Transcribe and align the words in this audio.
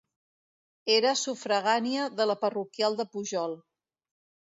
Era 0.93 1.09
sufragània 1.19 2.07
de 2.21 2.27
la 2.29 2.37
parroquial 2.45 2.97
de 3.03 3.07
Pujol. 3.13 3.55